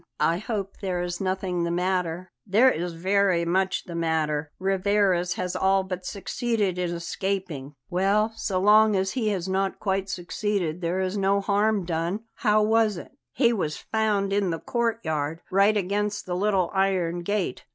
"I 0.19 0.39
hope 0.39 0.77
there 0.81 1.03
is 1.03 1.21
nothing 1.21 1.63
the 1.63 1.69
matter?" 1.69 2.31
"There 2.47 2.71
is 2.71 2.93
very 2.93 3.45
much 3.45 3.83
the 3.83 3.93
matter. 3.93 4.51
Rivarez 4.57 5.33
has 5.35 5.55
all 5.55 5.83
but 5.83 6.07
succeeded 6.07 6.79
in 6.79 6.89
escaping." 6.89 7.75
"Well, 7.87 8.33
so 8.35 8.59
long 8.59 8.95
as 8.95 9.11
he 9.11 9.27
has 9.29 9.47
not 9.47 9.77
quite 9.79 10.09
succeeded 10.09 10.81
there 10.81 11.01
is 11.01 11.17
no 11.17 11.39
harm 11.39 11.85
done. 11.85 12.21
How 12.37 12.63
was 12.63 12.97
it?" 12.97 13.11
"He 13.31 13.53
was 13.53 13.77
found 13.91 14.33
in 14.33 14.49
the 14.49 14.57
courtyard, 14.59 15.41
right 15.51 15.77
against 15.77 16.25
the 16.25 16.35
little 16.35 16.71
iron 16.73 17.21
gate. 17.21 17.63